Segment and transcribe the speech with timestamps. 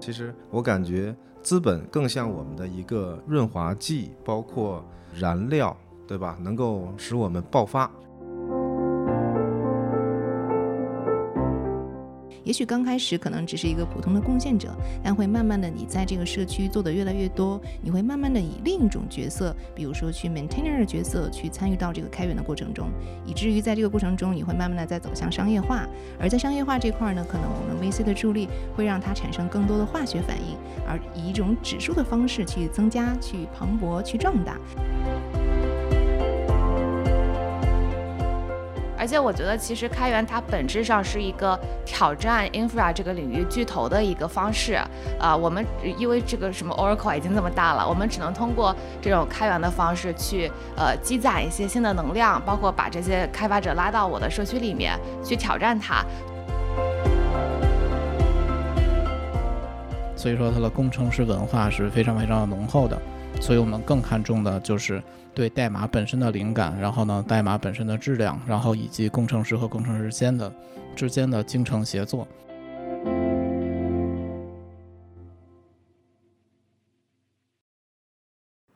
[0.00, 4.82] 其实我感觉资本更像我们的一个润滑剂，包括
[5.14, 5.76] 燃料，
[6.08, 6.38] 对吧？
[6.40, 7.90] 能够使我们爆发。
[12.44, 22.88] 也许刚开始可能只是一个普通的贡献者，但会慢慢的，你在这个社区做的越来越多，你会慢慢的以另一种角色，比如说去 maintainer 的角色去参与到这个开源的过程中，
[23.26, 25.86] 以至于在这个过程中，你会慢慢的在走向商业化。
[26.18, 34.58] 而在商业化这块呢，可能我们 VC 的助力会让它产生更多的化学反应，而以一种指数的方式去增加、去磅礴、去壮大。
[39.00, 44.78] 而且我觉得，其实开源它本质上是一个挑战 infra 这个领域巨头的一个方式。
[45.18, 45.64] 啊，我们
[45.96, 56.04] 因为这个什么 Oracle 已经这么大了，我们只能通过这种开源的方式去呃积攒一些新的能量，包括把这些开发者拉到我的社区里面去挑战它。
[60.14, 63.00] 所以说，它的工程师文化是非常非常浓厚的。
[63.40, 65.02] 所以我们更看重的就是
[65.34, 70.52] 对代码本身的灵感，然后呢，代码本身的质量，然后以及工程师和工程师间的
[70.94, 72.28] 之间的精诚协作。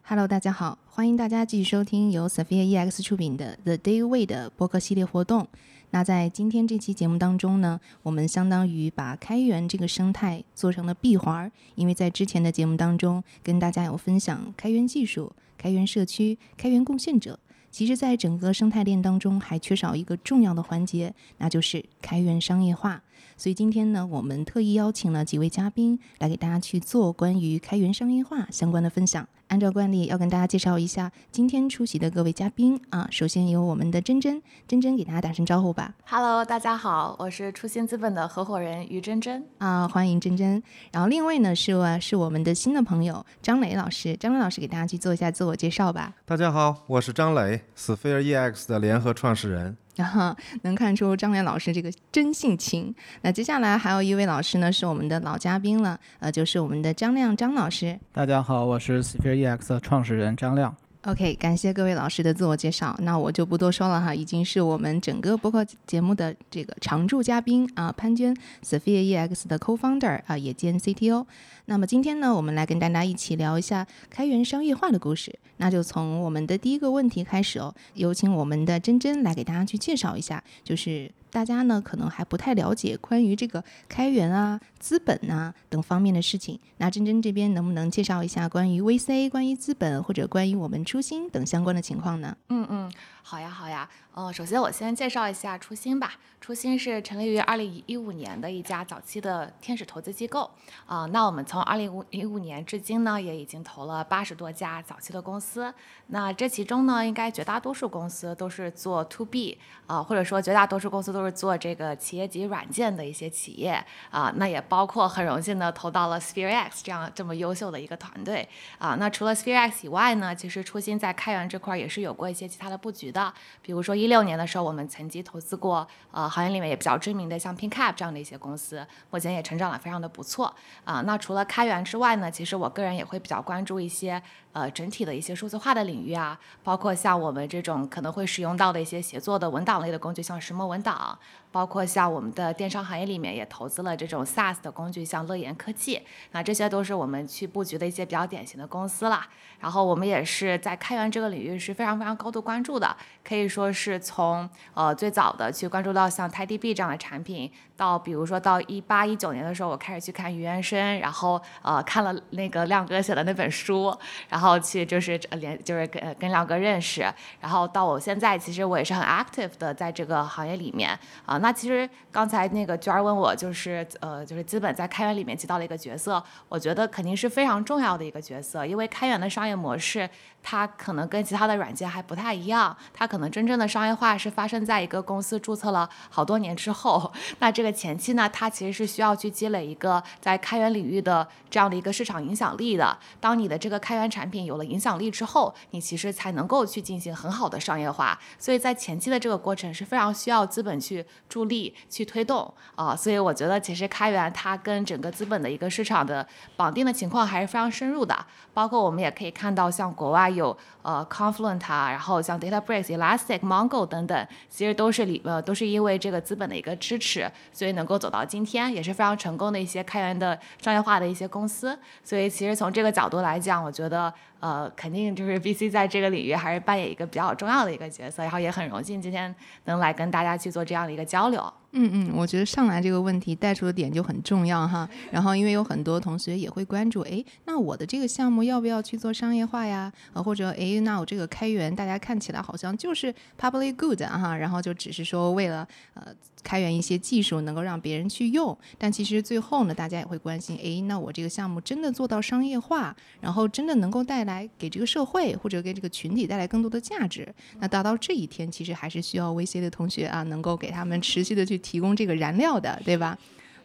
[0.03, 5.47] Hello，大家好，欢迎大家继续收听由 Sophia EX 出品的 The Day Way 的播客系列活动。
[5.95, 17.39] 那在今天这期节目当中呢，我们相当于把开源这个生态做成了闭环，因为在之前的节目当中跟大家有分享开源技术、开源社区、开源贡献者，
[17.71, 23.01] 其实在整个生态链当中还缺少一个重要的环节，那就是开源商业化。
[23.37, 29.29] 所以今天呢，我们特意邀请了几位嘉宾来给大家去做关于开源商业化相关的分享。
[29.55, 33.07] 按照惯例，要跟大家介绍一下今天出席的各位嘉宾啊。
[33.09, 35.95] 首先由我们的珍珍，珍珍给大家打声招呼吧。
[36.09, 40.61] Hello，大家好，我是初心资本的合伙人于珍珍啊，欢迎珍珍。
[40.91, 46.13] 然后另一位呢是是我们的新的朋友张磊老师，张磊老师给大家去做一下自我介绍吧。
[46.25, 49.77] 大家好，我是张磊，Sphere EX 的联合创始人。
[49.97, 52.95] 然 后能看出张磊老师这个真性情。
[53.23, 57.99] 那接下来还有一位老师呢，是我们的老嘉宾了，呃，就是我们的张亮张老师。
[58.13, 60.75] 大家好，我是 Sphere EX 的创始人张亮。
[61.07, 71.27] OK，感谢各位老师的自我介绍，那我就不多说了哈，已经是我们整个播客节目的这个常驻嘉宾啊，潘娟，Sophia EX 的 Co-founder 啊，也兼 CTO。
[71.67, 75.39] 那么今天呢，我们来跟大家一起聊一下开源商业化的故事。
[75.59, 81.11] 那就从我们的第一个问题开始哦，有请我们的珍珍来给大家去介绍一下，就是。
[81.35, 86.61] 大家呢可能还不太了解关于这个开源啊、资本啊等方面的事情。
[86.77, 92.37] 那珍珍这边能不能介绍一下关于 VC、关于资本或者关于我们初心等相关的情况呢？
[92.51, 92.93] 嗯嗯，
[93.27, 93.89] 好呀好呀。
[94.13, 96.13] 呃，首先我先介绍一下初心吧。
[96.41, 100.49] 初心是成立于二零一五年的一家早期的天使投资机构。
[100.85, 105.73] 啊，那我们从二零五一五年至今呢，也已经投了八十多家早期的公司。
[106.09, 113.83] 那这其中呢，应该绝大多数公司都是做 To B，啊，或者说绝大多数公司都是做这个企业级软件的一些企业。
[114.11, 118.47] 啊，那也包括很荣幸的投到了 Sphere X 这样这么优秀的一个团队。
[118.79, 123.33] 啊，那除了 Sphere X 以外呢，其实初心在开源这块也是有过一些其他的布局的，
[123.63, 130.55] 比如说一六年的时候，我们曾经投资过，呃，行业里面也比较知名的像 PinCap 这样的一些公司，目前也成长的非常的不错。
[130.85, 134.21] 啊，那除了开源之外呢，其实我个人也会比较关注一些，
[134.53, 141.17] 呃，整体的一些数字化的领域啊，包括像我们这种可能会使用到的一些协作的文档类的工具，像石墨文档。
[141.55, 146.03] 包括像我们的电商行业里面也投资了这种 SaaS 的工具，像乐言科技，
[146.33, 149.25] 那这些都是我们去布局的一些比较典型的公司了。
[149.61, 163.97] 然后我们也是在开源这个领域是非常非常高度关注的，可以说是从呃最早的去关注到像 TiDB 这样的产品，到比如说到一八一九年的时候，我开始去看余元生，然后呃看了那个亮哥写的那本书，
[164.29, 167.03] 然后去就是连就是跟跟亮哥认识，
[167.41, 171.39] 然后到我现在其实我也是很 active 的在这个行业里面啊。
[171.39, 180.09] 那其实刚才那个娟儿问我，就是呃，就是资本在开源里面起到了一个角色，我觉得肯定是非常重要的一个角色，因为开源的商业模式。
[180.45, 187.11] 它可能跟其他的软件还不太一样，它可能真正的商业化是发生在一个公司注册了好多年之后。
[187.39, 192.97] 那这个前期呢，它其实是需要去积累一个在开源领域的这样的一个市场影响力的。
[193.19, 198.19] 当你的这个开源产品有了影响力之后，你其实才能够去进行很好的商业化。
[198.39, 202.95] 所以在前期的这个过程是非常需要资本去助力、去推动啊。
[202.95, 208.15] 所以我觉得其实开源它跟整个资本的一个市场的绑定的情况还是非常深入的。
[208.53, 221.79] 包括我们也可以看到，像国外有呃 Confluent 啊，然后像 DataBricks、Elastic、Mongo 等等，其实都是里呃都是因为这个资本的一个支持，所以能够走到今天，也是非常成功的一些开源的商业化的一些公司。
[222.03, 224.13] 所以其实从这个角度来讲，我觉得。
[224.45, 231.43] 呃，肯定就是 BC 在这个领域还是扮演一个比较重要的一个角色，然后也很荣幸今天能来跟大家去做这样的一个交流。
[231.73, 234.87] 嗯嗯，我觉得上来这个问题带出的点就很重要哈。
[235.11, 239.91] 然后因为有很多同学也会关注，哎，那我的这个项目要不要去做商业化呀？
[240.13, 246.13] 呃，或者哎，那我这个开源大家看起来好像就是 public good 哈，然后就只是说为了呃
[246.45, 254.49] 开源一些技术能够让别人去用，但其实最后呢，大家也会关心，哎，那我这个项目真的做到商业化，然后真的能够带来。
[254.59, 263.19] 给这个社会或者给这个群体带来更多的价值，那达到这一天，其实还是需要 VC 的同学啊，能够给他们持续的去提供这个燃料的，对吧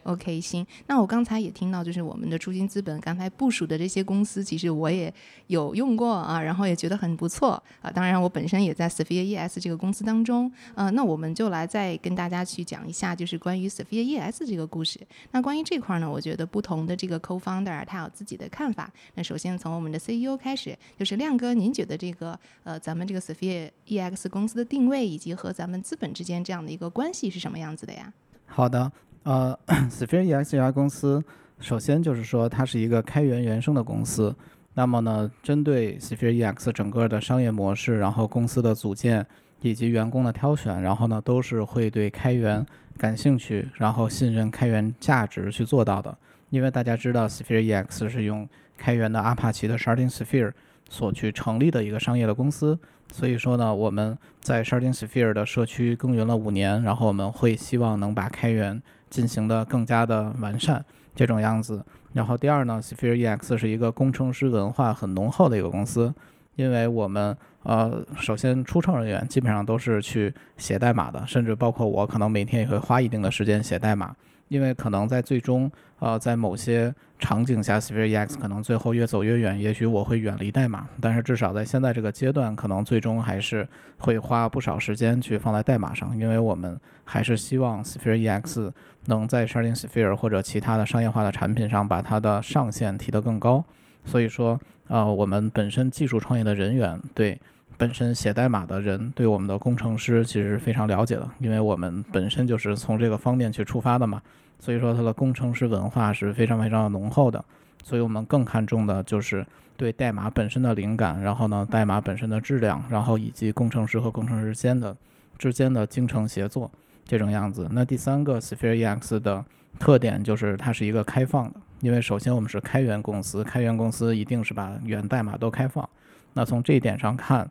[0.04, 0.66] ？OK，行。
[0.86, 5.12] 那我刚才也听到，就是我们的初心资本刚才部署的这些公司，其实我也
[5.48, 7.90] 有用过啊，然后也觉得很不错啊。
[7.90, 10.50] 当然，我本身也在 Sophia ES 这个公司当中。
[10.74, 15.00] 呃，那我们就来再跟大家去讲一下，就是关于 Sophia ES 这个故事。
[15.32, 18.90] 那关于这块呢，我觉得不同的这个 Co-founder 他有自己的看法。
[19.14, 28.12] 那首先从我们的 CEO 开始，就是亮哥，您觉得这个呃，咱们这个 Sophia EX 公司的定位以及和咱们资本之间这样的一个关系是什么样子的呀？
[28.46, 28.90] 好的。
[29.22, 31.22] 呃，Sphere EX 这家公司，
[31.58, 34.34] 首先就是说它是一个开源原生的公司。
[34.74, 39.26] 那么呢，针对 Sphere EX 整个的商业模式，然后公司的组建
[39.60, 42.64] 以及员工的挑选，然后呢，都是会对开源
[42.96, 46.16] 感兴趣，然后信任开源价值去做到的。
[46.48, 50.52] 因为大家知道，Sphere EX 是用开源的阿帕奇的 Sharding Sphere
[50.88, 52.78] 所去成立的一个商业的公司。
[53.12, 60.82] 所以说呢，我们在 Sharding Sphere 的社区耕耘了五年，然后我们会希望能把开源进行的更加的完善
[61.14, 61.84] 这种样子。
[62.14, 66.14] 然后第二呢，Sphere EX 是一个工程师文化很浓厚的一个公司，
[66.56, 74.14] 因为我们呃，首先初创人员基本上都是去写代码的，甚至包括我可能每天也会花一定的时间写代码。
[74.48, 75.70] 因为可能在最终，
[76.00, 83.64] 呃，在某些场景下，Sphere EX 可能最后越走越远，也许我会远离代码，但是至少在现在这个阶段，可能最终还是
[83.98, 88.72] 会花不少时间去放在代码上，因为我们还是希望 Sphere EX
[89.10, 93.62] 能在 Sharding Sphere 或者其他的商业化的产品上把它的上限提得更高。
[94.06, 94.58] 所以说，
[94.88, 97.38] 呃，我们本身技术创业的人员对。
[97.78, 104.20] 本身写代码的人对我们的工程师其实是非常了解的，因为我们本身就是从这个方面去出发的嘛，
[104.58, 107.42] 所以说它的工程师文化是非常非常浓厚的，
[107.82, 109.46] 所以我们更看重的就是
[109.78, 114.94] 对代码本身的灵感，然后呢，代码本身的质量，然后以及工程师和工程师间的
[115.38, 116.70] 之间的精诚协作
[117.10, 117.66] 这种样子。
[117.72, 119.44] 那第三个 Sphere EX 的
[119.78, 125.88] 特点就是它是一个开放的，因为首先我们是开源公司，开源公司一定是把源代码都开放。
[126.32, 127.50] 那从这一点上看。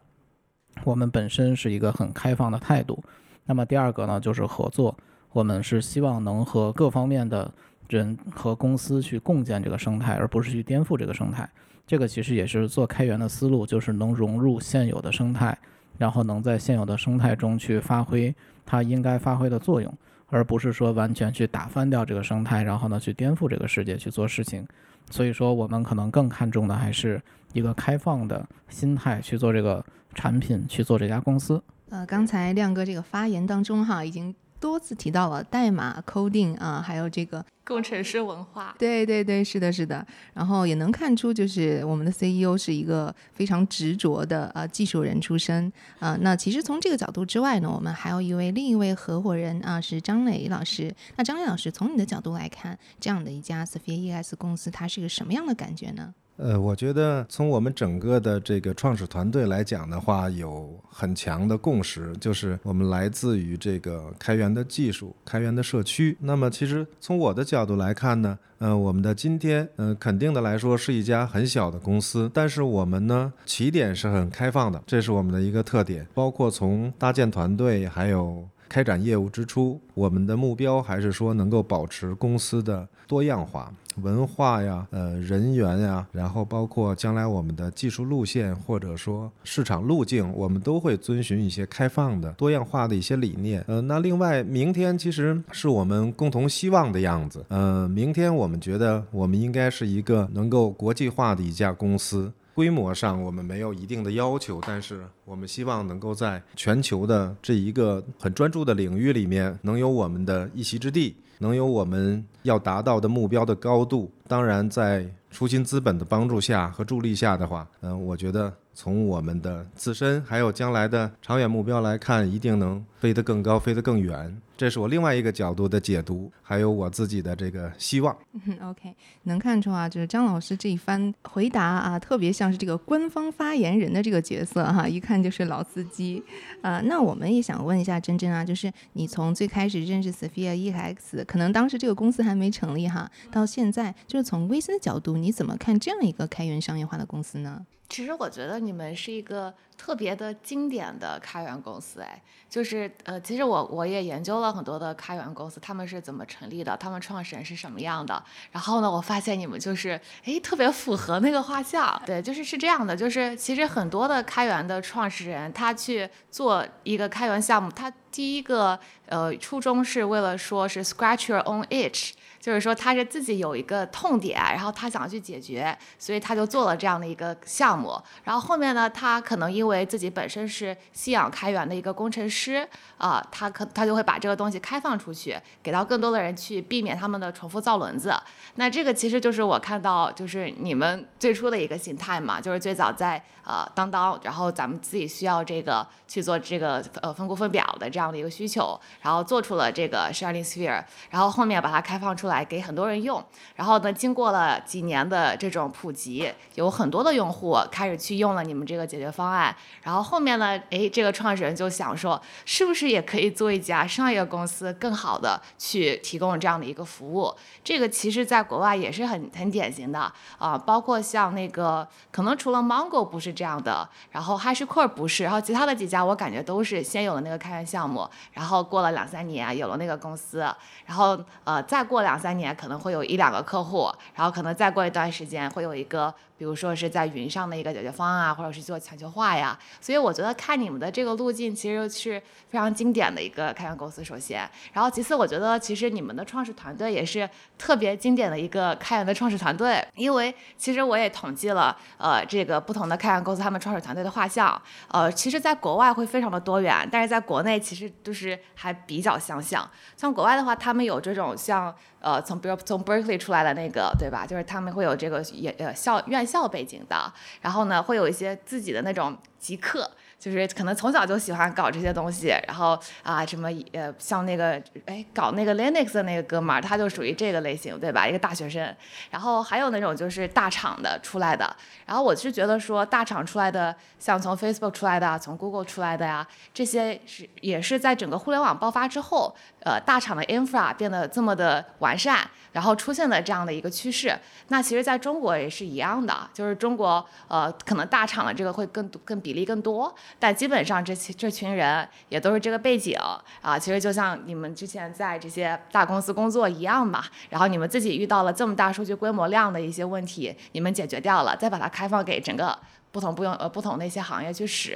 [0.86, 3.04] 我们本身是一个很开放的态度，
[3.46, 4.96] 那么第二个呢，就是合作。
[5.34, 7.52] 我们是希望能和各方面的
[7.90, 11.50] 人和公司去共建这个生态，而不是去颠覆这个生态。
[11.86, 15.58] 这个其实也是做开源的思路，就是能融入现有的生态，
[15.98, 18.34] 然后能在现有的生态中去发挥
[18.70, 19.92] 它应该发挥的作用，
[20.28, 24.64] 而不是说完全去打翻掉这个生态，然后呢去颠覆这个世界去做事情。
[25.10, 27.20] 所以说，我们可能更看重的还是
[27.54, 29.84] 一个开放的心态去做这个
[30.14, 31.60] 产品，去做这家公司。
[31.90, 34.36] 呃，刚才亮哥这个发言当中哈，已经。
[34.60, 38.76] 多次提到了代码 coding 啊，还有这个工程师文化。
[38.78, 40.06] 对对对，是的，是的。
[40.34, 46.18] 然后也能看出，就是我们的 CEO 是一个非常执着的呃技术人出身啊。
[46.22, 50.94] 那其实从这个角度之外呢，我们还有一位另一位合伙人啊，是张磊老师。
[51.16, 56.14] 那张磊老师，从你的角度来看，这样的一家 Sophia ES 公司，它是一个什么样的感觉呢？
[56.42, 66.16] 呃，我觉得从我们整个的这个创始团队来讲的话，有很强的共识，就是我们来自于这个开源的技术、开源的社区。
[66.22, 76.08] 那么，其实从我的角度来看呢，呃，我们的今天，嗯，肯定的来说是一家很小的公司，但是我们呢，起点是很开放的，这是我们的一个特点。
[76.14, 83.70] 包括从搭建团队，还有开展业务之初，我们的目标还是说能够保持公司的多样化。
[84.02, 93.64] 文化呀，呃，人员呀，然后包括将来我们的技术路线或者说市场路径，我们都会遵循一些开放的、多样化的一些理念。
[93.68, 97.46] 呃，那另外，明天其实是我们共同希望的样子。
[97.50, 102.32] 呃，明天我们觉得我们应该是一个能够国际化的一家公司。
[102.60, 114.12] 规模上我们没有一定的要求，但是我们希望能够在全球的这一个很专注的领域里面，能有我们的一席之地，能有我们要达到的目标的高度。
[114.28, 118.54] 当然，在初心资本的帮助下和助力下的话，嗯，我觉得。
[118.72, 124.42] 从我们的自身还有将来的长远目标来看，一定能飞得更高，飞得更远。
[124.60, 128.14] 这是我另外一个角度的解读，还有我自己的这个希望。
[128.62, 136.22] OK，能看出啊，就是张老师这一番回答啊，特别像是这个官方发言人的这个角色哈，一看就是老司机。
[136.62, 147.66] 啊，那我们也想问一下珍珍啊，就是你从最开始认识 Sophia EX，可能当时这个公司还没成立哈，到现在，就是从 VC 的角度，你怎么看这样一个开源商业化的公司呢？
[147.90, 158.24] 其实我觉得你们是一个特别的经典的开源公司，哎，就是呃，其实我我也研究了很多的开源公司，他们是怎么成立的，他们创始人是什么样的。
[158.52, 162.00] 然后呢，我发现你们就是哎，特别符合那个画像。
[162.06, 172.12] 对，就是是这样的，就是其实很多的开源的创始人，他去做一个开源项目，他第一个呃初衷是为了说是 scratch your own itch。
[172.40, 178.02] 就是说他是自己有一个痛点，然后他想去解决，所以他就做了这样的一个项目。
[178.24, 182.66] 然后后面呢，他可能因为自己本身是信仰开源的一个工程师
[182.98, 188.16] 啊，他可他就会把这个东西开放出去，给到更多的人去避免他们的重复造轮子。
[188.56, 202.30] 那这个其实就是我看到就是你们最初的一个形态嘛，就是最早在呃当当，然后咱们自己需要这个去做这个呃分工分表的这这样的一个需求，然后做出了这个 Sharing Sphere，然后后面把它开放出。
[202.30, 203.26] 来给很多人用，
[203.56, 217.34] 然后呢，经过了几年的这种普及，有很多的用户开始去用了你们这个解决方案，然后后面呢，哎，这个创始人就想说，是不是也可以做一家商业公司，更好的去提供这样的一个服务？
[217.64, 227.89] 这个其实在国外也是很很典型的啊，包括像那个可能除了 Mongo 不是这样的，然后 HashiCorp 不是，然后其他的几家我感觉都是先有了那个开源项目，
[228.34, 230.42] 然后过了两三年有了那个公司，
[230.86, 232.20] 然后呃再过两。
[232.20, 236.14] 三年可能会有一两个客户，然后可能再过一段时间会有一个。
[236.40, 242.18] 比如说是在云上的一个解决方案啊，或者是做全球化呀，所以我觉得看你们的这个路径其实是
[242.50, 244.02] 非常经典的一个开源公司。
[244.02, 259.70] 首先，然后其次，我觉得其实你们的创始团队也是特别经典的一个开源的创始团队，因为其实我也统计了，呃，这个不同的开源公司他们创始团队的画像，呃，其实在国外会非常的多元，但是在国内其实就是还比较相像。
[259.98, 264.26] 像国外的话，他们有这种像呃从比如从 Berkeley 出来的那个，对吧？
[264.26, 266.26] 就是他们会有这个也呃校院。
[266.30, 269.90] 校背景的，然后呢，会有一些自己的那种极客。
[270.20, 278.06] 就是可能从小就喜欢搞这些东西，然后啊什么呃像那个哎搞那个 Linux 的那个哥们儿，他就属于这个类型，对吧？
[278.06, 278.76] 一个大学生。
[279.10, 281.56] 然后还有那种就是大厂的出来的。
[281.86, 289.34] 然后我是觉得说大厂出来的，像从 Facebook 出来的，从 Google 出来的呀，这些是也是在整个互联网爆发之后，
[289.64, 294.14] 呃大厂的 infra 变得这么的完善，然后出现了这样的一个趋势。
[294.50, 299.96] 那其实在中国也是一样的，就是中国呃可能大厂的这个会更更比例更多。
[300.18, 302.98] 但基本上这这群人也都是这个背景
[303.42, 307.04] 啊，其实就像你们之前在这些大公司工作一样嘛。
[307.30, 312.58] 然后你们自己遇到了这么大数据规模量的一些问题，你们解决掉了，再把它开放给整个
[312.92, 314.76] 不同不用呃不同的一些行业去使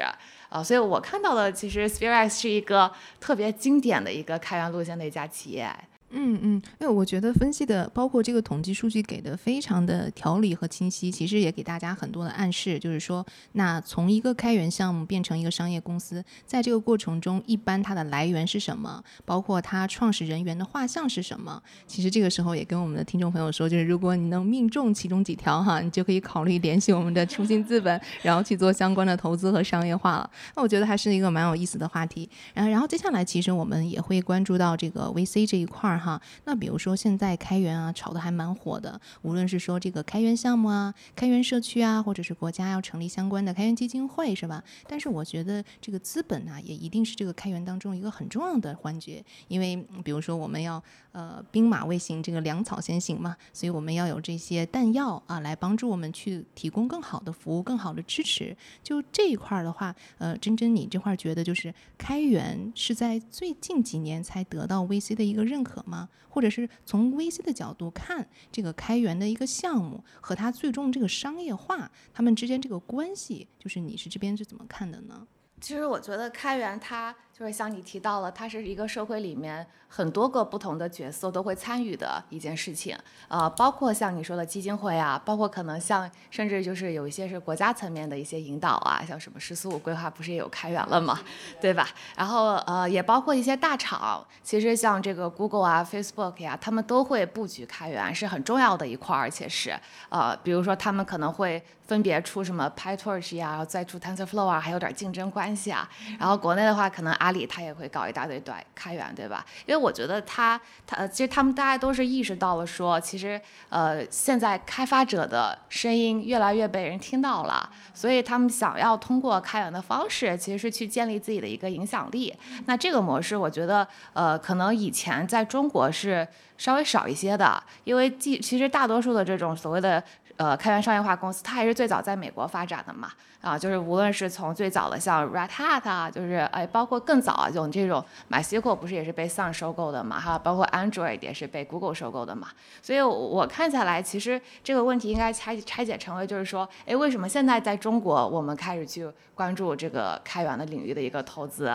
[0.49, 0.63] 啊。
[0.63, 5.73] 所以我看到的其实 SphereX 是一个特别经典的一个开源路线的一家企业。
[6.15, 21.59] 嗯嗯，因为我觉得分析的包括这个统计数据给的非常的条理和清晰，其实也给大家很多的暗示，就是说，那从一个开源项目变成一个商业公司，在这个过程中，一般它的来源是什么，包括它创始人员的画像是什么。
[21.87, 30.29] 其实这个时候也跟我们的听众朋友说，就是如果你能命中其中几条哈，你就可以考虑联系我们的初心资本，然后去做相关的投资和商业化了。
[30.55, 32.29] 那我觉得还是一个蛮有意思的话题。
[32.53, 36.02] 然后，然后接下来其实我们也会关注到这个 VC 这一块儿。
[36.03, 38.99] 哈，那比如说现在开源啊，炒的还蛮火的。
[39.21, 44.61] 无论是说这个开源项目啊、开源社区啊，或者是国家要成立相关的开源基金会，是吧？
[44.87, 49.23] 但是我觉得这个资本呢，也一定是这个开源当中一个很重要的环节。
[49.47, 58.55] 因为比如说我们要呃兵马未行，这个粮草先行嘛，所以我们要有这些弹药啊，来帮助我们去提供更好的服务、更好的支持。
[58.83, 66.09] 就这一块儿的话，呃，真真你这块儿觉得就是开源是在最近几年才得到 VC 的一个认可吗？
[66.27, 75.27] 或者是从 VC 的角度看这个开源的一个项目和它最终这个商业化，他们之间这个关系，就是你是这边是怎么看的呢？
[75.61, 82.95] 其实我觉得开源它就是像你提到了，它是一个社会里面很多个不同的角色都会参与的一件事情，
[83.27, 91.19] 呃，包括像你说的基金会啊，包括可能像甚至就是有一些是国家层面的一些引导啊，像什么“十四五”规划不是也有开源了嘛，
[91.59, 91.89] 对吧？
[92.15, 99.75] 然后呃，也包括一些大厂，其实像这个 Google 啊、Facebook 呀，他们都会布局开源，是很重要的一块，而且是
[100.09, 101.63] 呃，比如说他们可能会。
[101.85, 105.87] 分别出什么 PyTorch 呀，然后再出 TensorFlow 啊，还有点竞争关系啊。
[106.17, 109.45] 然后国内的话，可能阿里它也会搞一大堆对开源，对吧？
[109.65, 113.39] 因为我觉得它它其实他们大家都是意识到了说，其实
[113.69, 122.35] 呃现在开发者的声音越来越被人听到了，所以他们想要通过开源的方式，其实是去建立自己的一个影响力。
[122.65, 126.27] 那这个模式，我觉得呃可能以前在中国是
[126.57, 130.03] 稍微少一些的，因为其其实大多数的这种所谓的。
[130.35, 133.11] 呃，开源商业化公司，它还是最早在美国发展的嘛。
[133.43, 140.17] 啊，就是无论是从最早的像 Red Hat 啊，就是哎，包括更早啊，就这种 MySQL 不是也是被 Sun 收购的嘛？
[140.17, 142.47] 哈，包括 Android 也是被 Google 收购的嘛。
[142.81, 151.65] 所以我看下来，其实这个问题应该拆拆解成为就是说，哎，为什么现在在中国我们开始去关注这个开源的领域的一个投资？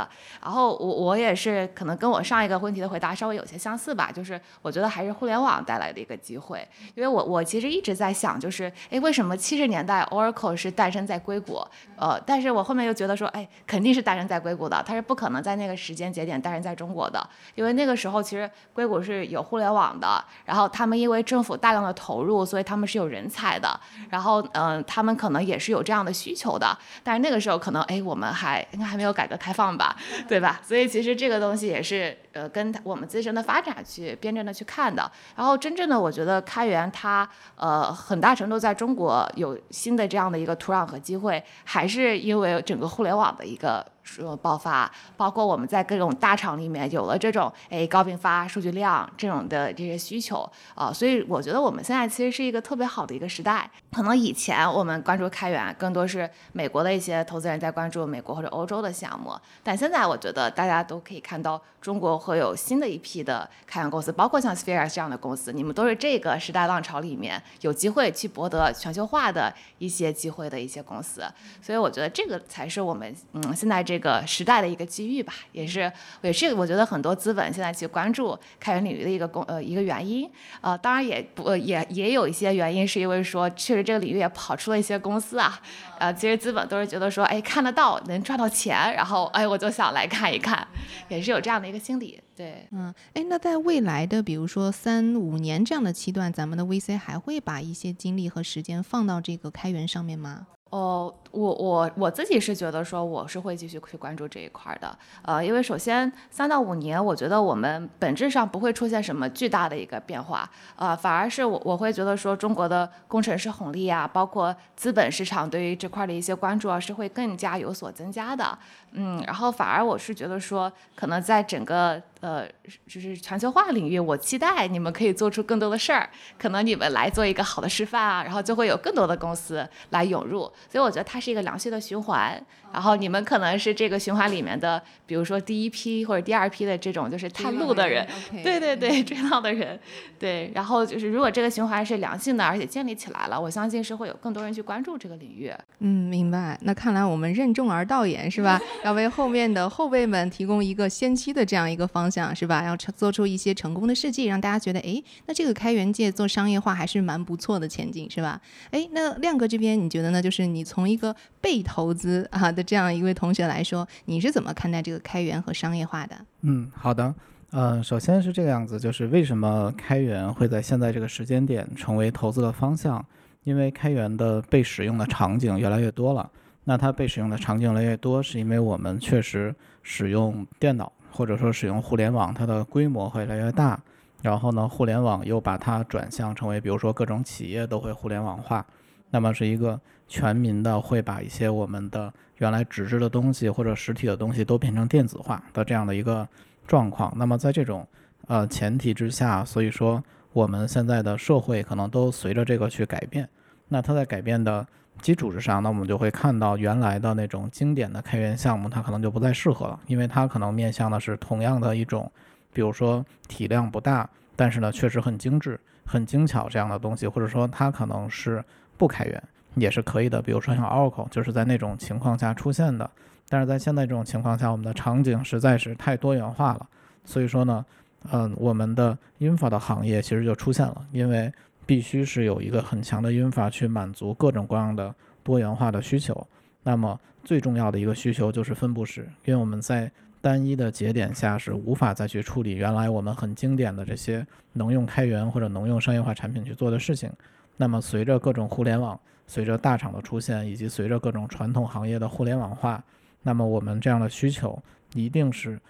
[0.43, 11.58] 然后我我也是可能跟我上一个问题的回答稍微有些相似吧，就是我觉得还是互联网带来的一个机会，因为我我其实一直在想，就是哎，为什么七十年代 Oracle 是诞生在硅谷？
[11.97, 23.69] 呃，但是我后面又觉得说，哎，肯定是诞生在硅谷的，它是不可能在那个时间节点诞生在中国的，因为那个时候其实硅谷是有互联网的，然后他们因为政府大量的投入，所以他们是有人才的，
[24.11, 29.97] 然后嗯，他们可能也是有这样的需求的，但是那个时候可能，哎，我们还应该还没有改革开放吧，
[30.29, 30.61] 对吧？
[30.63, 41.43] 所以其实这个东西也是呃跟我们自身的发展去辩证的去看的，然后真正的我觉得开源它呃很大程度在中国有新的这样的一个土壤和机会。
[41.65, 43.85] 还是因为整个互联网的一个。
[44.09, 53.71] 说爆发，包括我们在各种大厂里面有了这种哎高并发、数据量这种的这些需求啊，所以我觉得我们现在其实是一个特别好的一个时代。
[53.93, 71.23] 可能以前我们关注开源更多是美国的一些投资人在关注美国或者欧洲的项目，但现在我觉得大家都可以看到中国会有新的一批的开源公司，包括像 Sphere 这样的公司，你们都是这个时代浪潮里面有机会去博得全球化的一些机会的一些公司，
[71.61, 73.98] 所以我觉得这个才是我们嗯现在这。
[73.99, 75.91] 这个时代的一个机遇吧，也是
[76.23, 80.31] 也是我觉得很多资本现在去关注开源领域的一个公呃一个原因。
[80.61, 85.61] 呃，当然也不也也有一些原因，是因为说确实这个领域也跑出了一些公司啊。
[85.99, 90.65] 呃，其实资本都是觉得说，哎，看得到能赚到钱，然后哎，我就想来看一看，
[91.09, 92.21] 也是有这样的一个心理。
[92.37, 100.47] 对，嗯，哎，那在未来的比如说三五年这样的期段，咱们的 VC 还会把一些精力和时间放到这个开源上面吗？
[100.71, 118.59] 哦，我我我自己是觉得说，我是会继续去关注这一块的，呃，因为首先三到五年，我觉得我们本质上不会出现什么巨大的一个变化，呃，反而是我我会觉得说，中国的工程师红利啊，包括资本市场对于这块的一些关注啊，是会更加有所增加的，
[118.93, 122.03] 嗯，然后反而我是觉得说，可能在整个。
[122.21, 122.47] 呃，
[122.87, 132.41] 就是全球化领域，我期待你们可以做出更多的事儿，可能你们来做一个好的示范啊，然后就会有更多的公司来涌入，所以我觉得它是一个良性的循环。
[132.71, 138.07] 然后你们可能是这个循环里面的，比如说第一批或者第二批的这种就是探路的人，
[138.45, 139.81] 对对对， 追到的人，
[140.19, 140.53] 对。
[140.55, 145.51] 然后就是如果这个循环是良性的，而且建立起来了，我相信是会有更多人去关注这个领域。
[145.79, 146.59] 嗯，明白。
[146.61, 148.61] 那看来我们任重而道远是吧？
[148.85, 152.65] 要为后面的后辈们提供一个先期的这样一个方向是吧？
[152.65, 158.41] 要做出一些成功的事迹，让大家觉得，哎，那这个开源界做商业化还是蛮不错的前景是吧？
[158.71, 160.23] 哎，那亮哥这边你觉得呢？
[160.23, 162.49] 就是你从一个被投资啊。
[162.51, 166.17] 的这样一位同学来说，你是怎么看待这个开源和商业化的？
[166.41, 167.15] 嗯，好的，
[167.51, 173.05] 呃，首先是这个样子，就是为什么开源会在现在这个时间点成为投资的方向？
[173.45, 176.31] 因为开源的被使用的场景越来越多了。
[176.65, 183.81] 那它被使用的场景越来越多，是因为我们确实使用电脑或者说使用互联网，它的规模会越来越大。
[184.23, 188.67] 然后呢，互联网又把它转向成为，比如说各种企业都会互联网化，
[189.11, 192.13] 那么是一个全民的会把一些我们的。
[192.39, 196.25] 原来纸质的东西或者实体的东西都变成电子化的这样的一个
[196.69, 197.85] 状况，那么在这种
[198.29, 200.01] 呃前提之下，所以说
[200.33, 203.29] 我们现在的社会可能都随着这个去改变。
[203.67, 204.65] 那它在改变的
[205.01, 212.11] 基础之上，那我们就会看到原来的那种经典的开源项目，它可能就不再适合了，因为它可能面向的是同样的一种，
[212.53, 218.45] 比如说体量不大，但是呢确实很精致、很精巧这样的东西，或者说它可能是
[218.77, 219.23] 不开源。
[219.55, 222.89] 也是可以的，比如说像 Oracle，就是在那种情况下出现的。
[223.29, 226.67] 但是在现在这种情况下，我们的场景实在是太多元化了，
[227.05, 227.65] 所以说呢，
[228.13, 231.33] 嗯，我们的 infra 的行业其实就出现了，因为
[231.69, 236.27] 必须是有一个很强的语法去满足各种各样的多元化的需求。
[236.63, 247.13] 那么最重要的一个需求就是分布式，因为我们在单一的节点下是无法再去处理原来我们很经典的这些能用开源或者能用商业化产品去做的事情。
[247.59, 252.83] 那么随着各种互联网，随着大厂的出现，以及随着各种传统行业的互联网化，
[253.21, 254.59] 那么我们这样的需求
[254.95, 255.61] 一定是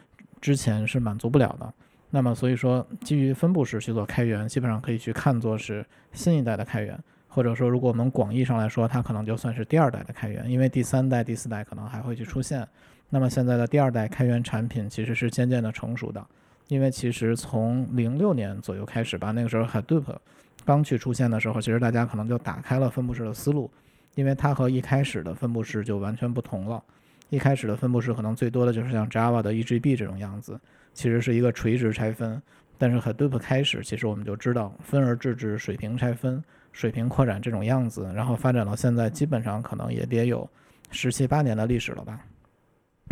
[0.40, 1.74] 之前是满足不了的。
[2.10, 12.66] 那么所以说，基于分布式去做开源，基本上可以去看作是新一代的开源，或者说如果我们广义上来说，它可能就算是第二代的开源，因为第三代、第四代可能还会去出现。
[13.10, 16.26] 那么现在的第二代开源产品其实是渐渐的成熟的，
[16.68, 20.16] 因为其实从零六年左右开始吧，那个时候 Hadoop
[20.64, 23.70] 刚去出现的时候，其实大家可能就打开了分布式的思路，
[24.14, 26.82] 因为它和一开始的分布式就完全不同了。
[27.30, 30.58] 一开始的分布式可能最多的就是像 Java 的 EJB 这种样子，
[30.94, 32.40] 其实是一个垂直拆分。
[32.80, 40.48] 但是 Hadoop 开始，其实我们就知道分而治之、水平拆分、水平扩展这种样子，然后发展到现在，基本上可能也得有
[40.92, 42.20] 十七八年的历史了吧。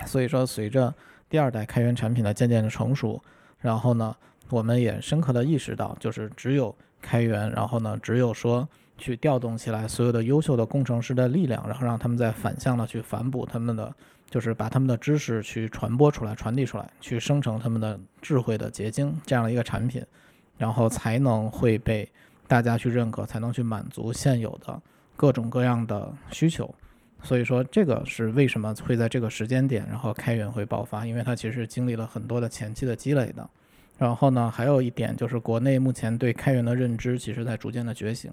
[0.06, 0.94] 所以说，随着
[1.28, 3.20] 第二代开源产品的渐渐的成熟，
[3.58, 4.14] 然后呢，
[4.50, 13.94] 我们也深刻的意识到，就是只有开源，然后呢，只有说去调动起来所有的优秀的工程师的力量，然后让他们在反向的去反哺他们的，
[14.30, 20.04] 就是把他们的知识去传播出来、传递出来，去生成他们的智慧的结晶这样的一个产品，
[20.56, 22.10] 然后才能会被
[22.48, 24.80] 大家去认可，才能去满足现有的
[25.16, 26.74] 各种各样的需求。
[27.22, 33.48] 所以说，这个是为什么会在这个时间点，然后开源会爆发，因为它其实经历了很多的前期的积累的。
[33.98, 38.30] 然后呢，还有一点就是国内目前对开源的认知，其实在逐渐的觉醒。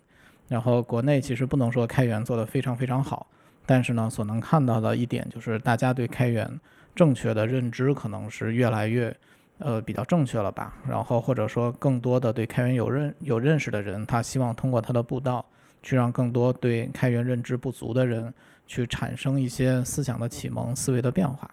[0.47, 3.27] 然后国内其实不能说开源做得非常非常好，
[3.65, 6.59] 但是呢，所能看到的一点就是大家对开源
[6.95, 9.15] 正确的认知可能是越来越，
[9.57, 10.73] 呃，比较正确了吧。
[10.87, 15.45] 然后或者说更多的对开源有认有认识的人，他希望通过他的步道，
[15.81, 18.33] 去让更多对开源认知不足的人。
[18.65, 21.51] 去产生一些思想的启蒙、思维的变化。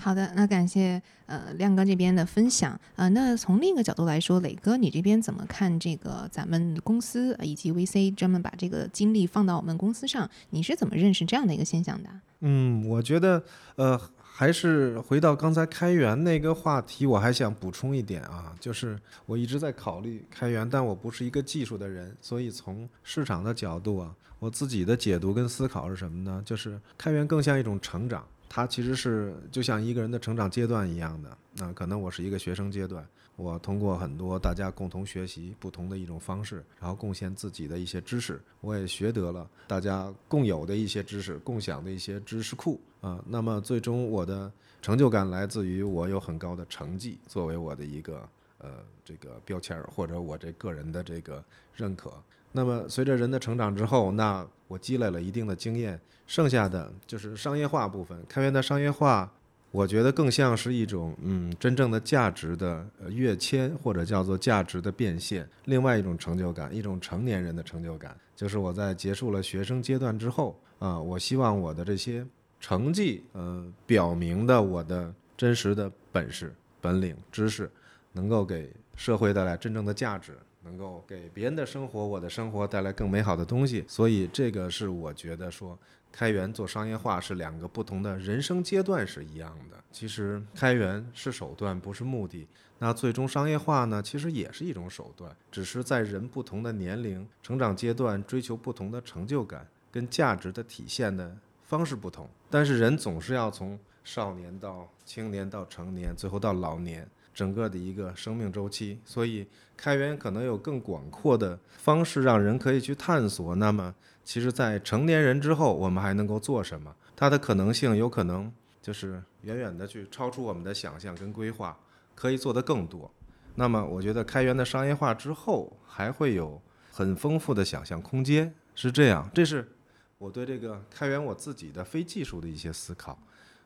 [0.00, 2.78] 好的，那感谢呃亮哥这边的分享。
[2.96, 10.28] 呃，那从另一个角度来说，磊哥你这边怎么看这个咱们公司以及 VC 专门把这个精力放到我们公司上？
[10.50, 12.10] 你是怎么认识这样的一个现象的？
[12.40, 13.42] 嗯，我觉得
[13.76, 14.00] 呃。
[14.36, 26.42] 还是回到刚才开源那个话题，我还想补充一点啊，就是我一直在考虑开源，但我不是一个技术的人，所以从市场的角度啊，我自己的解读跟思考是什么呢？
[26.44, 31.36] 就是开源更像一种成长，它其实是就像一个人的成长阶段一样的。
[31.54, 33.04] 那可能我是一个学生阶段。
[33.34, 43.20] 我通过很多大家共同学习不同的一种方式，然后贡献自己的一些知识，我也学得了大家共有的一些知识，共享的一些知识库啊。
[43.26, 48.70] 那么最终我的成就感来自于我有很高的成绩作为我的一个呃
[49.04, 51.42] 这个标签儿，或者我这个人的这个
[51.74, 52.12] 认可。
[52.56, 59.32] 那么随着人的成长之后，那我积累了一定的经验，剩下的就是商业化部分，开源的商业化。
[59.72, 65.48] 我觉得更像是一种，嗯，真正的价值的跃迁，或者叫做价值的变现。
[65.64, 72.24] 另外一种成就感，一种成年人的成就感，就是我在结束了学生阶段之后，啊，我希望我的这些
[72.60, 77.68] 成绩，呃，表明的我的真实的本事、本领、知识，
[78.12, 83.84] 能够给社会带来真正的价值，能够给别人的生活、我的生活带来更美好的东西。
[83.86, 85.78] 所以，这个是我觉得说。
[86.16, 89.76] 开源做商业化是两个不同的人生阶段是一样的。
[89.90, 92.46] 其实开源是手段，不是目的。
[92.78, 94.00] 那最终商业化呢？
[94.00, 102.28] 其实也是一种手段，只是在人不同的年龄、成长阶段追求不同的成就感跟价值的体现的方式不同。
[102.48, 109.00] 但是人总是要从少年到青年到成年，最后到老年，整个的一个生命周期。
[109.04, 113.54] 所以开源可能有更广阔的方式让人可以去探索。
[113.56, 113.94] 那么。
[114.26, 116.96] 其实，在成年人之后，我们还能够做什么？
[117.14, 121.78] 它的可能性有可能就是远远的去超出我们的想象跟规划，
[122.14, 123.12] 可以做得更多。
[123.56, 126.58] 那么，我觉得开源的商业化之后，还会有
[126.90, 128.54] 很丰富的想象空间。
[128.74, 129.68] 是这样，这是
[130.16, 133.18] 我对这个开源我自己的非技术的一些思考。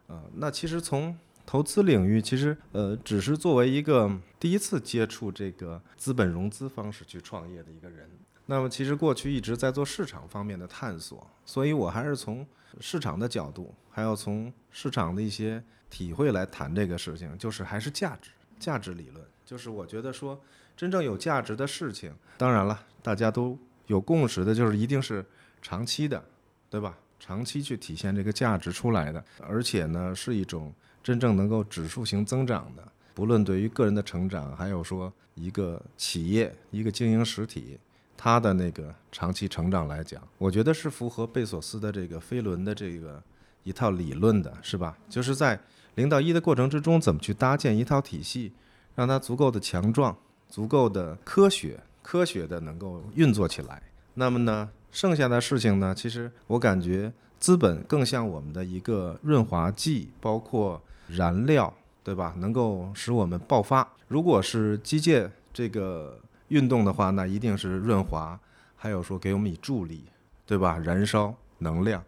[0.08, 1.16] 呃，那其实从
[1.48, 8.06] 投资领域，其实呃，只是作为一个第一次接触这个资本融资方式去创业的一个人。
[8.44, 12.46] 那么，其实过去一直在做市场方面的探索，所以我还是从
[12.80, 19.24] 市场的角度，还要从市场的一些体会来谈这个事情，就是还是价值、价值理论。
[19.46, 20.38] 就是我觉得说，
[20.76, 25.24] 真正有价值的事情，当然了，大家都有共识的，就是一定是
[25.62, 26.22] 长期的，
[26.68, 26.98] 对吧？
[27.18, 32.82] 长期去体现这个价值出来的，而且呢是一种真正能够指数型增长的。
[33.14, 37.78] 不论对于个人的成长，还有说一个企业、一个经营实体，
[38.16, 43.22] 它的那个长期成长来讲，我觉得是符合贝索斯的这个飞轮的这个
[43.64, 44.96] 一套理论的，是吧？
[45.08, 45.58] 就是在
[45.96, 48.52] 零到一的过程之中，怎么去搭建一套体系，
[48.94, 50.16] 让它足够的强壮、
[50.48, 53.82] 足够的科学、科学的能够运作起来。
[54.14, 61.74] 那么呢，剩下的事情呢，其实我感觉资本更像我们的一个润滑剂，包括燃料。
[62.04, 62.32] 对吧？
[62.38, 63.86] 能够使我们爆发。
[64.06, 66.18] 如果是机械这个
[66.48, 68.40] 运动的话，那一定是润滑，
[68.76, 70.06] 还有说给我们以助力，
[70.46, 70.78] 对吧？
[70.78, 72.02] 燃烧能量。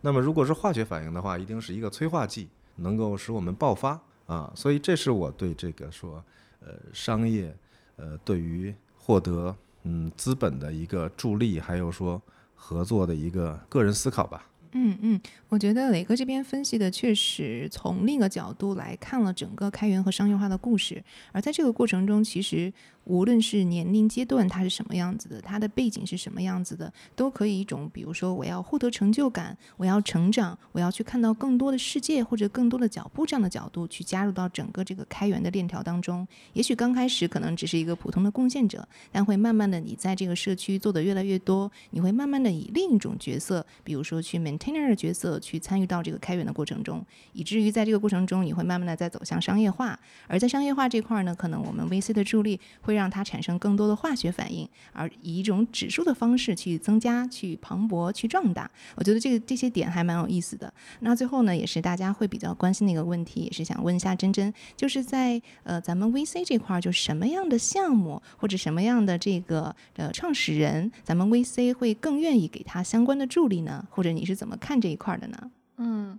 [0.00, 4.50] 那么如果是化学反应的话，一定是一个催化剂，能够使我们爆发啊。
[4.56, 6.20] 所以这是我对这个说，
[6.58, 7.54] 呃，商业，
[7.94, 12.20] 呃，对于获得嗯资本的一个助力，还有说
[12.56, 14.44] 合作的一个个人思考吧。
[14.76, 22.72] 嗯嗯，我觉得磊哥这边分析的确实从另一个角度来看了整个开源和商业化的故事，而在这个过程中，其实。
[23.04, 36.26] 无论是年龄阶段，他是什么样子的，他的背景是什么样子的，都可以一种，比如说我要获得成就感，我要成长，我要去看到更多的世界或者更多的脚步这样的角度去加入到整个这个开源的链条当中。
[36.54, 50.00] 也许刚开始可能只是一个普通的贡献者，但会慢慢的你在这个社区做的越来越多，你会慢慢的以另一种角色，比如说去 maintainer 的角色去参与到这个开源的过程中，以至于在这个过程中你会慢慢的在走向商业化。
[50.26, 52.93] 而在商业化这块呢，可能我们 VC 的助力会。
[52.94, 58.70] 会让它产生更多的化学反应，而以一种指数的方式去增加、去磅礴、去壮大。
[58.94, 60.72] 我觉得这个这些点还蛮有意思的。
[61.00, 73.84] 那最后呢，也是大家会比较关心的一个问题，也是想问一下珍珍，就是在呃咱们 VC 这块，就什么样的项目或者什么样的这个呃创始人，咱们 VC 会更愿意给他相关的助力呢？
[73.90, 75.50] 或者你是怎么看这一块的呢？
[75.78, 76.16] 嗯。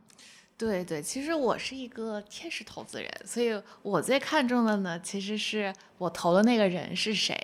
[0.58, 7.38] 对对，其实我是一个天使投资人，所以我最看重的呢，其实是我投的那个人是谁。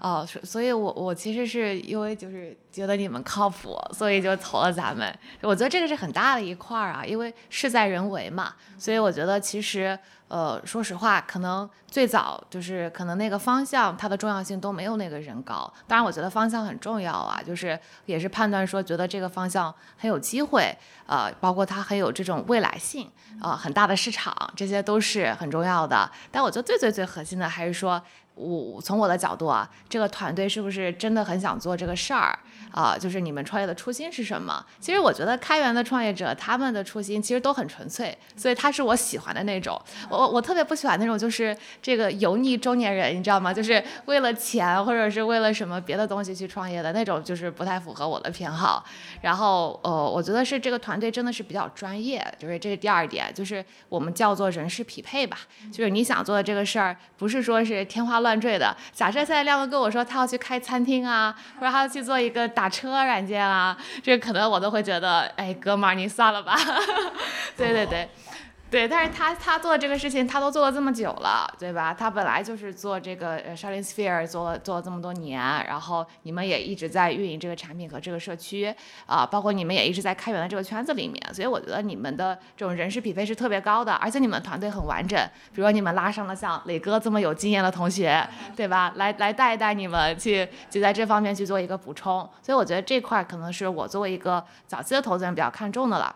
[0.00, 5.16] 哦，所以，我我其实是因为就是觉得你们靠谱，所以就投了咱们。
[5.40, 8.54] 我觉得这个是很大的一块儿啊，因为事在人为嘛。
[8.76, 15.72] 所以我觉得其实，呃，说实话，可能最早就是可能那个方向它的重要性都没有那个人高。
[15.86, 23.10] 当然，我觉得方向很重要啊，就是也是判断说觉得这个方向很有机会，呃，包括它很有这种未来性，
[23.40, 26.10] 啊，很大的市场，这些都是很重要的。
[26.32, 28.02] 但我觉得最最最核心的还是说。
[28.36, 32.36] 我从我的角度啊，这个团队是不是真的很想做这个事儿
[32.74, 32.98] 啊？
[32.98, 34.64] 就是你们创业的初心是什么？
[34.80, 39.80] 其实我觉得开源的创业者他们的初心其实都很纯粹，所以他是我喜欢的那种。
[40.10, 43.54] 我我特别不喜欢那种就是这个油腻中年人，你知道吗？
[43.54, 48.84] 就是为了钱或者是为了什么别的东西去创业的那种，就是不太符合我的偏好。
[49.20, 55.38] 然后呃，我觉得是这个团队真的是比较专业，就是这是第二点，就是我们叫做人事匹配吧。
[55.72, 58.14] 就是你想做的这个事儿，不是说是天花。
[58.24, 58.74] 乱坠的。
[58.92, 66.56] 假设现在亮哥跟我说他要去开餐厅啊，或者他要去做一个打打车软件啊，这可能我都会觉得，哎，哥们儿，你算了吧。
[67.58, 68.08] 对 对对。
[68.70, 71.94] 对，但是他他做这个事情，他都做了这么久了，对吧？
[71.94, 78.74] 他本来就是做这个呃 Shining Sphere 做了做了这么多年，然后你们也一直在运营这个产品和这个社区
[79.06, 85.16] 啊，包括你们也一直在开源的这个圈子里面，所以我觉得你们的这种人事匹配是特别高的，而且你们团队很完整。
[85.52, 88.92] 比如说你们拉上了像磊哥这么有经验的同学， 对吧？
[88.96, 92.28] 来来带一带你们去，就在这方面去做一个补充。
[92.42, 96.12] 所以我觉得这块可能是我作为一个早期的投资人比较看重的了。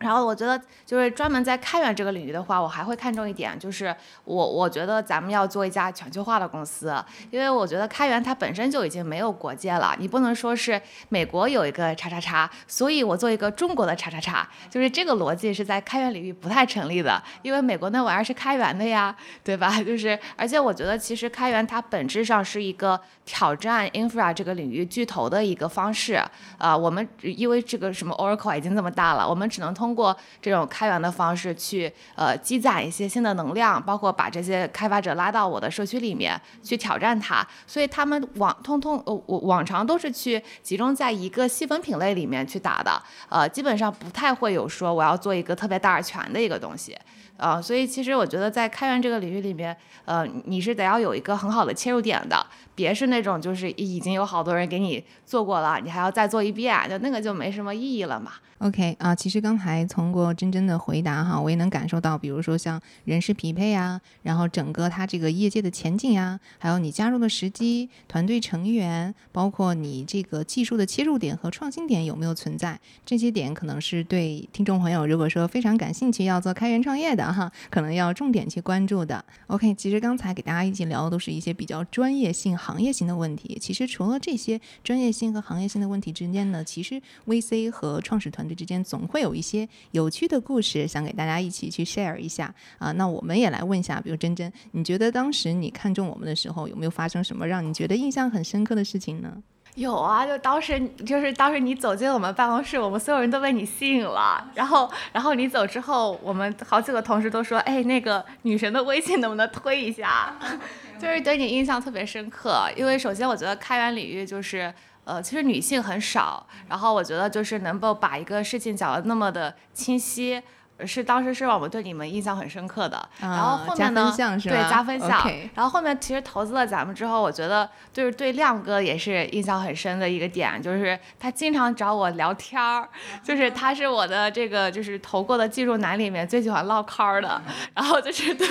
[0.00, 6.94] 然后我觉得，就是专门在开源这个领域的话，我还会看重一点，就是我我觉得咱们要做一家全球化的公司，
[7.30, 19.80] 因为我觉得开源它本身就已经没有国界了，你不能说是美国有一个叉叉叉，所以我做一个中国的叉叉叉，就是这个逻辑是在开源领域不太成立的，因为美国那玩意儿是开源的呀，对吧？
[19.84, 26.18] 就是而且我觉得其实开源它本质上是一个挑战 infra 这个领域巨头的一个方式，
[26.56, 29.89] 啊，我们因为这个什么 Oracle 已经这么大了，我们只能通。
[29.90, 46.96] 通过这种开源的方式去呃积攒一些新的能量，包括把这些开发者拉到我的社区里面去挑战它，所以他们往通通呃我往常都是去集中在一个细分品类里面去打的，呃基本上不太会有说我要做一个特别大而全的一个东西。
[47.36, 49.74] 啊，所以其实我觉得在开源这个领域里面，
[50.04, 58.32] 呃，你是得要有一个很好的切入点的，别是那种就是已经有好多人给你做过了，你还要再做一遍，就那个就没什么意义了嘛。
[58.60, 79.24] OK 啊，其实刚才通过真真的回答哈，我也能感受到，比如说像人事匹配啊，然后整个它这个业界的前景呀，还有你加入的时机、团队成员，包括你这个技术的切入点和创新点有没有存在，这些点可能是对听众朋友如果说非常感兴趣要做开源创业的哈，可能要重点去关注的。
[79.46, 83.56] OK，其实刚才给大家一起聊的都是一些比较专业性、行业性的问题。
[83.58, 92.92] 其实除了这些专业性和行业性的问题之间呢，其实 VC 和创始团之间总会有一些有趣的故事，想给大家一起去 share 一下啊。
[92.92, 99.42] 那我们也来问一下，比如珍珍，你觉得当时你看中我们的时候，有没有发生什么让你觉得印象很深刻的事情呢？
[99.76, 104.44] 有啊，就当时就是当时你走进我们办公室，我们所有人都被你吸引了。
[104.52, 110.36] 然后，然后你走之后，我们好几个同事都说：“哎，那个女神的微信能不能推一下？”
[111.00, 114.74] 就是对你印象特别深刻，因为首先我觉得开源领域就是
[115.10, 116.46] 呃，其实女性很少。
[116.68, 120.42] 然后我觉得就是能够把一个事情讲得那么的清晰。
[120.86, 132.88] 是当时是让我们对你们印象很深刻的，然后后面呢，对加分项，然后后面其实投资了咱们之后，我觉得就是对亮哥也是印象很深的一个点，就是他经常找我聊天儿，
[133.22, 137.42] 就是他是我的这个就是投过的技术男里面最喜欢唠嗑儿的，
[137.74, 138.48] 然后就是对。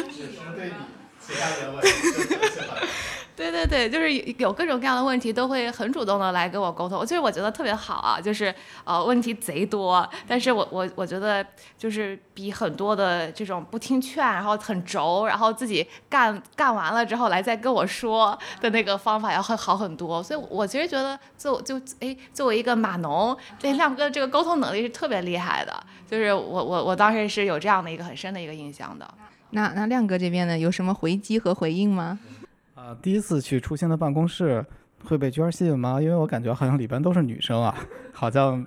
[3.40, 7.06] 对对对，就是有各种各样的问题，都会很主动的来跟我沟通。
[7.06, 11.46] 其实我觉得特别好啊，就是呃问题贼多，但是我我我觉得
[11.78, 20.22] 就是比很多的这种不听劝，然后很轴，然后自己干干完了之后来再跟我说的那个方法要会好很多。
[20.22, 25.74] 所以我其实觉得作就哎作为一个码农，对亮哥这个沟通能力是特别厉害的，
[26.12, 29.10] 就是我我我当时是有这样的一个很深的一个印象的。
[29.52, 32.20] 那那亮哥这边呢，有什么回击和回应吗？
[32.90, 34.66] 啊，第一次去初心的办公室
[35.04, 36.02] 会被娟儿吸引吗？
[36.02, 37.76] 因为我感觉好像里边都是女生啊，
[38.12, 38.66] 好像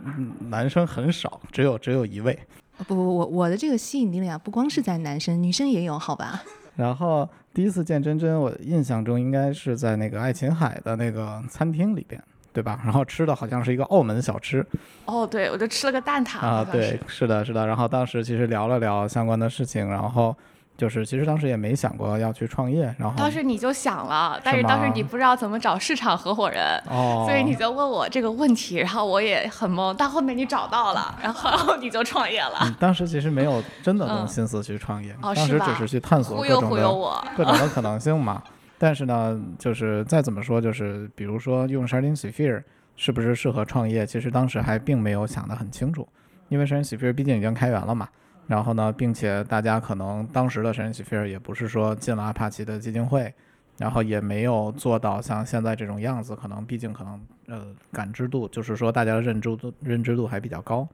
[0.48, 2.38] 男生很少，只有只有一位。
[2.86, 6.40] 不不，我我的这个吸引力啊，不光是在男生，女生也有，好吧？
[6.76, 12.80] 然后第一次见真真，我印象中应该是在那个爱琴海的那个餐厅里边，对吧？
[12.84, 14.64] 然后吃的好像是一个澳门小吃。
[15.04, 16.38] 哦，对，我就吃了个蛋挞。
[16.38, 17.66] 啊，对，是的，是的。
[17.66, 20.36] 然后当时其实聊了聊相关的事情，然后。
[20.82, 32.76] 就是其实当时也没想过要去创业，然后当时你就想了，但是当时你不知道怎么找市场合伙人，哦，所以你就问我这个问题，然后我也很懵，但后面你找到了，然后你就创业了。
[32.80, 36.92] 当时其实没有真的动心思去创业，当时只是去探索各种的
[37.36, 38.42] 各种的可能性嘛。
[38.76, 42.64] 但是呢，就是再怎么说，就是比如说用 Sharding Sphere
[42.96, 46.08] 是不是适合创业，其实当时还并没有想得很清楚，
[46.48, 48.08] 因为 Sharding Sphere 毕竟已经开源了嘛。
[48.48, 53.32] 然后呢，并且大家可能当时的神奇 sphere 也不是说进了阿帕奇的基金会，
[53.78, 60.86] 然后也没有做到像现在这种样子，可能毕竟可能呃感知度，就是说大家的认知度认知度还比较高，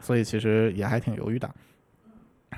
[0.00, 1.50] 所以其实也还挺犹豫的。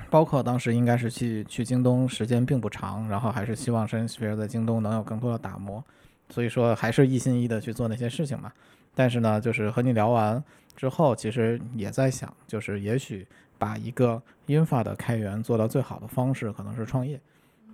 [0.09, 5.83] 包括当时应该是去去京东时间并不长，然后还是希望神奇 sphere 在京东能有更多的打磨，
[6.29, 8.51] 所以说还是一心一意的去做那些事情嘛。
[8.93, 10.41] 但是呢，就是和你聊完
[10.77, 13.27] 之后，其实也在想，就是也许。
[13.57, 17.19] 把一个 infra 的开源做到最好的方式可能是创业，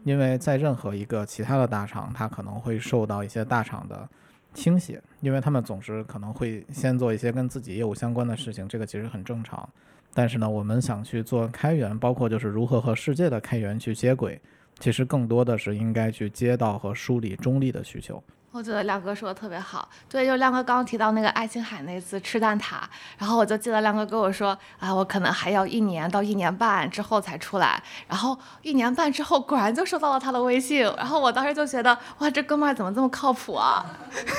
[0.03, 4.07] 因为在任何一个其他的大厂，它可能会受到一些大厂的
[4.53, 9.67] 倾斜，因为他们总是可能会先做一些跟自己业务相关的事情，这个其实很正常。
[10.13, 14.39] 但是呢，我们想去做开源，包括就是如何和世界的开源去接轨，
[14.79, 18.21] 其实更多的是应该去接到和梳理中立的需求。
[18.53, 22.81] 我觉得亮哥说的特别好，对，就亮哥刚刚提到那个爱琴海那次吃蛋挞，
[23.17, 33.85] 然后我就记得亮哥跟我说，啊，我可能还要一年到一年半之后才出来，然后一年半之后果然就收到了他的微信，然后我当时就觉得，哇，这哥们儿怎么这么靠谱啊？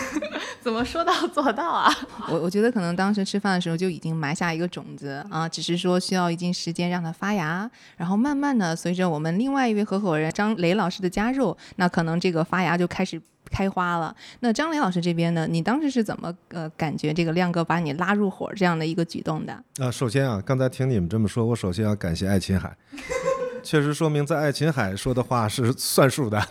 [0.60, 1.90] 怎么说到做到啊？
[2.28, 13.20] 我我觉得可能当时吃饭的时候就已经埋下一个种子啊，只是说需要一定时间让它发芽，然后慢慢的随着我们另外一位合伙人张雷老师的加入，那可能这个发芽就开始。
[13.52, 14.16] 开花了。
[14.40, 15.46] 那张磊老师这边呢？
[15.46, 19.52] 你当时是怎么呃感觉这个亮哥把你拉入伙这样的一个举动的？
[19.78, 22.74] 啊，首先啊，刚才听你们这么说，我首先要感谢爱琴海，
[23.62, 26.42] 确实说明在爱琴海说的话是 算数的。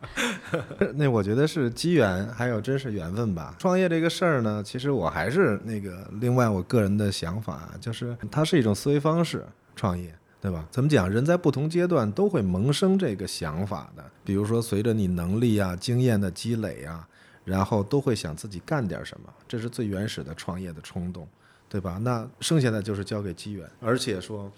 [0.94, 3.54] 那我觉得是机缘，还有真是缘分吧。
[3.58, 10.14] 创业这个事儿呢，其实我还是那个另外我个人的想法，就是它是一种思维方式，创业。
[10.40, 10.64] 对吧？
[10.70, 11.10] 怎么讲？
[11.10, 14.04] 人在不同阶段都会萌生这个想法的。
[14.24, 17.06] 比如说，随着你能力啊、经验的积累啊，
[17.44, 21.26] 然后都会想自己干点什么，这是最原始的创业的冲动，
[21.68, 21.98] 对吧？
[22.02, 23.68] 那剩下的就是交给机缘。
[23.80, 24.48] 而且说，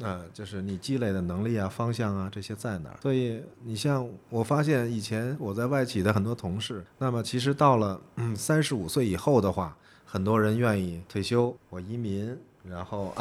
[0.00, 2.98] 呃，就是你积累的能力啊、方向啊这些在哪儿？
[3.00, 12.36] 所以你像我发现以前我在外企的很多同事，那么其实到了嗯三十五岁以后的话，很多人愿意退休，我移民。
[12.68, 13.14] 然后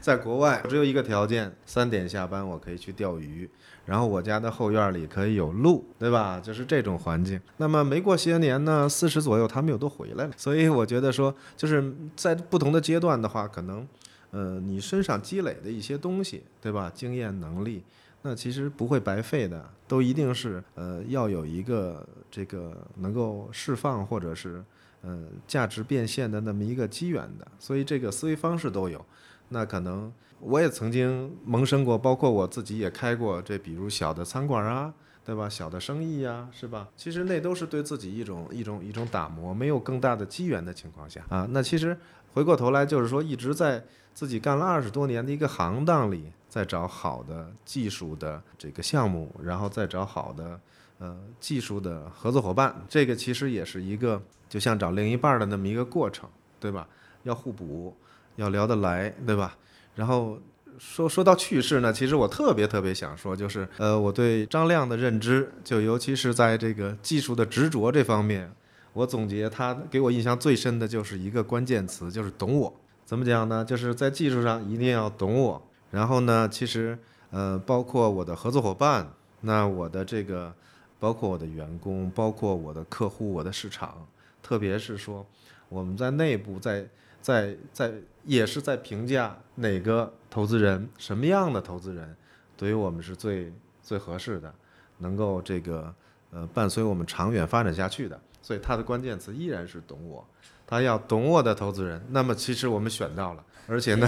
[0.00, 3.48] 在国外只有一个条件，三点下班我可以去钓鱼，
[3.84, 6.40] 然后我家的后院里可以有路，对吧？
[6.40, 7.38] 就是这种环境。
[7.58, 10.32] 那么没过些年呢，四十左右他们又都回来了。
[10.36, 13.86] 所以我觉得说，就是在不同的阶段的话，可能，
[14.30, 16.90] 呃，你身上积累的一些东西，对吧？
[16.94, 17.82] 经验能力，
[18.22, 24.64] 那其实不会白费的，都一定是呃要有一个这个能够释放或者是。
[25.06, 29.04] 嗯，价值变现的那么一个机缘的，所以这个思维方式都有。
[29.50, 35.46] 那可能我也曾经萌生过，包括我自己也开过这，比如小的餐馆啊，对吧？
[35.46, 36.88] 小的生意呀，是吧？
[36.96, 41.46] 其实那都是对自己一种一种一种打磨，没有更大的机缘的情况下啊。
[41.50, 41.94] 那其实
[42.32, 43.84] 回过头来就是说，一直在
[44.14, 50.58] 自己干了二十多年的一个行当里，在找好的技术的这个项目，然后再找好的
[50.98, 54.22] 呃技术的合作伙伴，这个其实也是一个。
[54.54, 56.30] 就像找另一半的那么一个过程，
[56.60, 56.86] 对吧？
[57.24, 57.92] 要互补，
[58.36, 59.56] 要聊得来，对吧？
[59.96, 60.38] 然后
[60.78, 68.48] 说说到趣事呢，其实我特别特别想说，就是呃，我对张亮的认知，就尤其是在这个技术的执着这方面，
[68.92, 72.72] 我总结他给我印象最深的就是一个关键词，就是懂我。
[73.04, 73.64] 怎么讲呢？
[73.64, 75.60] 就是在技术上一定要懂我。
[75.90, 76.96] 然后呢，其实
[77.30, 80.54] 呃，包括我的合作伙伴，那我的这个，
[81.00, 84.06] 包括我的员工，包括我的客户，我的市场。
[84.44, 85.26] 特别是说，
[85.70, 86.86] 我们在内部在
[87.22, 92.14] 在在也是在评价哪个投资人什么样的投资人，
[92.54, 93.50] 对于我们是最
[93.82, 94.54] 最合适的，
[94.98, 95.92] 能够这个
[96.30, 98.20] 呃伴随我们长远发展下去的。
[98.42, 100.22] 所以它的关键词依然是懂我，
[100.66, 102.04] 他要懂我的投资人。
[102.10, 104.06] 那么其实我们选到了，而且呢，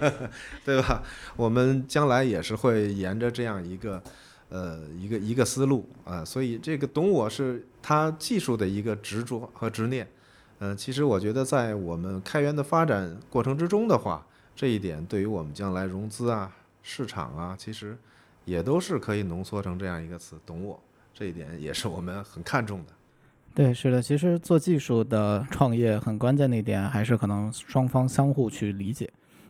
[0.64, 1.02] 对吧？
[1.36, 4.02] 我们将来也是会沿着这样一个。
[4.48, 10.08] 呃，一个一个思路啊，所以这个懂我是他技术的一个执着和执念。
[10.58, 14.26] 嗯，其实我觉得在我们开源的发展过程之中的话，
[14.56, 16.50] 这一点对于我们将来融资啊、
[16.82, 17.96] 市场啊，其实
[18.44, 20.82] 也都是可以浓缩成这样一个词“懂我”。
[21.14, 22.92] 这一点也是我们很看重的。
[23.54, 29.08] 对，是的，其实做技术的创业很关键的一点，还是可能双方相互去理解。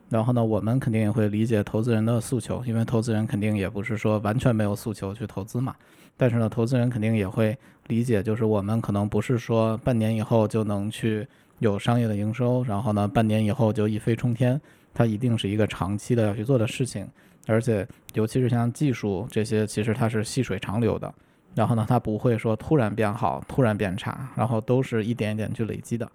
[0.08, 5.74] 然后呢，我们肯定也会理解投资人的诉求，因为投资人肯定也不是说完全没有诉求去投资嘛。
[6.16, 11.26] 但是呢，投资人肯定也会理解，就是我们可能不是说半年以后就能去
[11.58, 14.60] 有商业的营收，然后呢，半年以后就一飞冲天。
[14.94, 17.06] 它一定是一个长期的要去做的事情，
[17.46, 21.12] 而且尤其是像技术这些，其实它是细水长流的。
[21.54, 26.08] 然后呢，它不会说突然变好，突然变差，然后都是一点一点去累积的。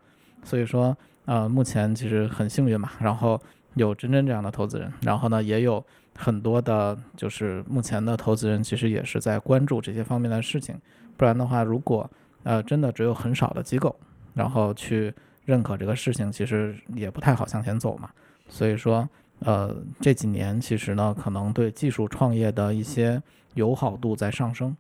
[0.44, 3.40] 所以说，呃，目前其实很幸运嘛，然后。
[3.76, 5.84] 有真真这样的投资人，然后呢，也有
[6.18, 10.76] 很多的，就是目前的投资人其实也是在关注这些方面的事情。
[11.16, 12.10] 不然的话，如果
[12.44, 13.96] 呃真的只有很少的机构，
[14.34, 15.14] 然后去
[15.46, 18.10] 认可这个事情，其实也不太好向前走嘛。
[18.50, 19.08] 所以说，
[19.40, 23.22] 呃这几年其实呢，可能对技术创业的一些
[23.54, 24.76] 友好度在上升，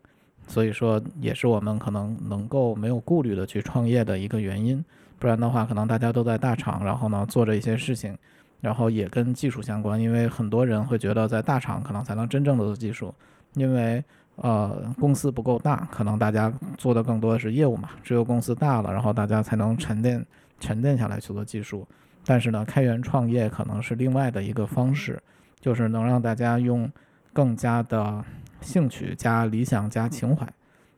[0.47, 4.83] 所以说也是我们可能能够没有顾虑的去创业的一个原因。
[5.17, 8.17] 不然的话，可能大家都在大厂，然后呢做着一些事情。
[8.61, 13.13] 然后也跟技术相关，因为很多人会觉得在大厂可能才能真正的做技术，
[13.55, 14.03] 因为
[14.35, 17.89] 呃公司不够大，可能大家做的更多的是业务嘛。
[18.03, 20.23] 只有公司大了，然后大家才能沉淀
[20.59, 21.85] 沉淀下来去做技术。
[22.23, 25.19] 但是呢，开源创业可能是另外的一个方式，
[25.59, 26.87] 就是能让大家用
[27.33, 28.23] 更加的
[28.61, 30.47] 兴趣加理想加情怀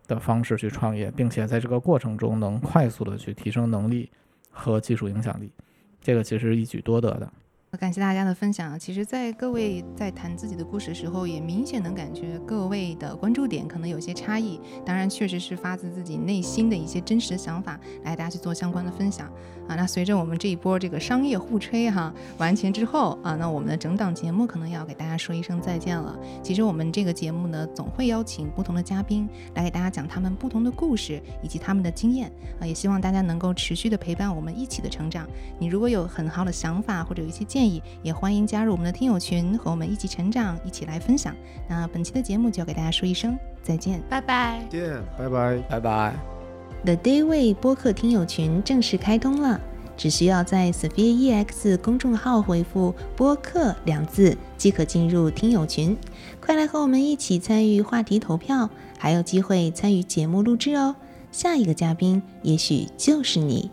[0.06, 4.12] 的方式去创业，并且在这个过程中能快速的去提升能力
[4.52, 5.50] 和技术影响力，
[6.02, 7.32] 这个其实一举多得的。
[7.78, 8.78] 感谢大家的分享。
[8.80, 14.60] 其实，在各位在谈自己的故事的时候，也明显能感觉各位的关注点可能有些差异。
[14.86, 19.28] 当然，确实是发自自己内心的一些真实的想法，来大家去做相关的分享
[19.68, 19.76] 啊。
[19.76, 26.16] 那随着我们这一波这个商业互吹哈完结之后啊，那我们的整档节目可能要给大家说一声再见了。
[26.44, 32.68] 其实我们这个节目呢，总会邀请不同的嘉宾来给大家讲他们不同的故事以及他们的经验啊。
[32.68, 35.28] 也希望大家能够持续的陪伴我们一起的成长。
[35.58, 37.63] 你如果有很好的想法或者有一些建，
[38.02, 41.36] 也欢迎加入我们的听友群，和我们一起成长，一起来分享。
[41.68, 46.14] 那本期的节目就要给大家说一声再见，拜拜，见，拜拜，拜拜。
[46.86, 49.60] The Dayway 播客听友群正式开通了，
[49.96, 55.98] 只需要在 Sophia EX 公众号回复“播客”两字，即可进入听友群。
[56.42, 60.96] 快来和我们一起参与话题投票，还有机会参与节目录制哦。
[61.32, 63.72] 下一个嘉宾也许就是你。